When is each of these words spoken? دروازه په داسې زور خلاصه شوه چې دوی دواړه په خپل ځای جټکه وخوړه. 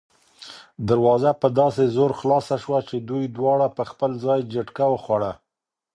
دروازه 0.89 1.31
په 1.41 1.47
داسې 1.59 1.83
زور 1.95 2.11
خلاصه 2.19 2.55
شوه 2.63 2.79
چې 2.89 2.95
دوی 3.09 3.23
دواړه 3.37 3.67
په 3.77 3.83
خپل 3.91 4.11
ځای 4.25 4.39
جټکه 4.51 4.85
وخوړه. 4.89 5.31